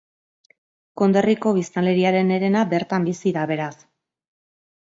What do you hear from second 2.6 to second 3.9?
bertan bizi da beraz.